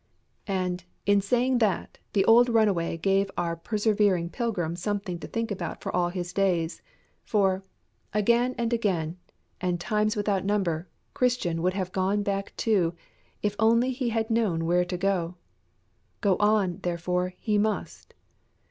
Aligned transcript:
And, 0.47 0.83
in 1.05 1.21
saying 1.21 1.59
that, 1.59 1.99
the 2.13 2.25
old 2.25 2.49
runaway 2.49 2.97
gave 2.97 3.29
our 3.37 3.55
persevering 3.55 4.31
pilgrim 4.31 4.75
something 4.75 5.19
to 5.19 5.27
think 5.27 5.51
about 5.51 5.79
for 5.83 5.95
all 5.95 6.09
his 6.09 6.33
days. 6.33 6.81
For, 7.23 7.61
again 8.11 8.55
and 8.57 8.73
again, 8.73 9.17
and 9.61 9.79
times 9.79 10.15
without 10.15 10.43
number, 10.43 10.87
Christian 11.13 11.61
would 11.61 11.75
have 11.75 11.91
gone 11.91 12.23
back 12.23 12.51
too 12.57 12.95
if 13.43 13.55
only 13.59 13.91
he 13.91 14.09
had 14.09 14.31
known 14.31 14.65
where 14.65 14.85
to 14.85 14.97
go. 14.97 15.35
Go 16.19 16.35
on, 16.39 16.79
therefore, 16.81 17.33
he 17.37 17.59
must. 17.59 18.15